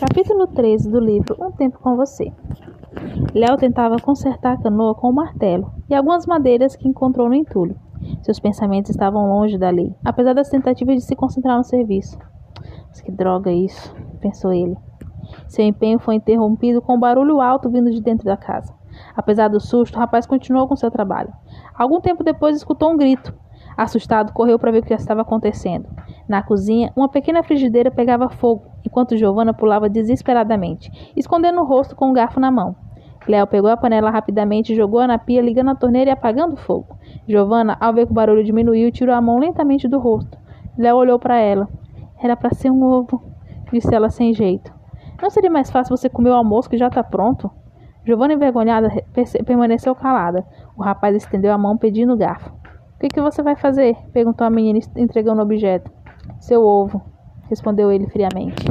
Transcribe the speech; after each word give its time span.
Capítulo 0.00 0.46
13 0.46 0.90
do 0.90 0.98
livro 0.98 1.36
Um 1.38 1.52
Tempo 1.52 1.78
com 1.78 1.94
Você. 1.94 2.32
Léo 3.34 3.58
tentava 3.58 3.98
consertar 4.00 4.54
a 4.54 4.56
canoa 4.56 4.94
com 4.94 5.08
o 5.08 5.10
um 5.10 5.14
martelo 5.14 5.74
e 5.90 5.94
algumas 5.94 6.24
madeiras 6.24 6.74
que 6.74 6.88
encontrou 6.88 7.28
no 7.28 7.34
entulho. 7.34 7.78
Seus 8.22 8.40
pensamentos 8.40 8.90
estavam 8.90 9.28
longe 9.28 9.58
da 9.58 9.68
lei, 9.68 9.94
apesar 10.02 10.32
das 10.32 10.48
tentativas 10.48 10.94
de 10.94 11.02
se 11.02 11.14
concentrar 11.14 11.58
no 11.58 11.64
serviço. 11.64 12.18
Mas 12.88 13.02
que 13.02 13.12
droga 13.12 13.52
isso, 13.52 13.94
pensou 14.22 14.54
ele. 14.54 14.74
Seu 15.46 15.66
empenho 15.66 15.98
foi 15.98 16.14
interrompido 16.14 16.80
com 16.80 16.94
um 16.94 16.98
barulho 16.98 17.38
alto 17.38 17.68
vindo 17.68 17.90
de 17.90 18.00
dentro 18.00 18.24
da 18.24 18.38
casa. 18.38 18.74
Apesar 19.14 19.48
do 19.48 19.60
susto, 19.60 19.96
o 19.96 20.00
rapaz 20.00 20.26
continuou 20.26 20.66
com 20.66 20.76
seu 20.76 20.90
trabalho. 20.90 21.30
Algum 21.74 22.00
tempo 22.00 22.24
depois 22.24 22.56
escutou 22.56 22.90
um 22.90 22.96
grito. 22.96 23.34
Assustado, 23.76 24.32
correu 24.32 24.58
para 24.58 24.70
ver 24.70 24.78
o 24.78 24.82
que 24.82 24.94
estava 24.94 25.20
acontecendo. 25.20 25.86
Na 26.30 26.44
cozinha, 26.44 26.92
uma 26.94 27.08
pequena 27.08 27.42
frigideira 27.42 27.90
pegava 27.90 28.28
fogo, 28.28 28.70
enquanto 28.86 29.16
Giovanna 29.16 29.52
pulava 29.52 29.88
desesperadamente, 29.88 30.88
escondendo 31.16 31.60
o 31.60 31.64
rosto 31.64 31.96
com 31.96 32.10
um 32.10 32.12
garfo 32.12 32.38
na 32.38 32.52
mão. 32.52 32.76
Léo 33.26 33.48
pegou 33.48 33.68
a 33.68 33.76
panela 33.76 34.10
rapidamente, 34.10 34.76
jogou-a 34.76 35.08
na 35.08 35.18
pia, 35.18 35.42
ligando 35.42 35.72
a 35.72 35.74
torneira 35.74 36.10
e 36.10 36.12
apagando 36.12 36.52
o 36.52 36.56
fogo. 36.56 36.96
Giovanna, 37.26 37.76
ao 37.80 37.92
ver 37.92 38.06
que 38.06 38.12
o 38.12 38.14
barulho 38.14 38.44
diminuiu, 38.44 38.92
tirou 38.92 39.12
a 39.12 39.20
mão 39.20 39.40
lentamente 39.40 39.88
do 39.88 39.98
rosto. 39.98 40.38
Léo 40.78 40.98
olhou 40.98 41.18
para 41.18 41.36
ela. 41.36 41.68
Era 42.22 42.36
para 42.36 42.54
ser 42.54 42.70
um 42.70 42.84
ovo, 42.84 43.20
disse 43.72 43.92
ela 43.92 44.08
sem 44.08 44.32
jeito. 44.32 44.72
Não 45.20 45.30
seria 45.30 45.50
mais 45.50 45.68
fácil 45.68 45.96
você 45.96 46.08
comer 46.08 46.30
o 46.30 46.34
almoço 46.34 46.70
que 46.70 46.78
já 46.78 46.86
está 46.86 47.02
pronto? 47.02 47.50
Giovanna, 48.04 48.34
envergonhada, 48.34 48.88
permaneceu 49.44 49.96
calada. 49.96 50.46
O 50.76 50.82
rapaz 50.84 51.16
estendeu 51.16 51.52
a 51.52 51.58
mão 51.58 51.76
pedindo 51.76 52.12
o 52.12 52.16
garfo. 52.16 52.50
O 52.94 53.00
que, 53.00 53.08
que 53.08 53.20
você 53.20 53.42
vai 53.42 53.56
fazer? 53.56 53.96
perguntou 54.12 54.46
a 54.46 54.50
menina, 54.50 54.78
entregando 54.96 55.40
o 55.40 55.44
objeto. 55.44 55.90
Seu 56.40 56.62
ovo, 56.64 57.02
respondeu 57.48 57.92
ele 57.92 58.08
friamente. 58.08 58.64